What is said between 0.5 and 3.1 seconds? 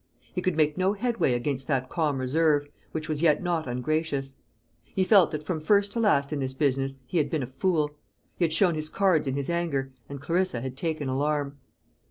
make no headway against that calm reserve, which